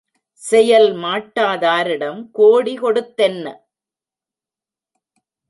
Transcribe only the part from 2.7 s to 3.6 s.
கொடுத் தென்ன?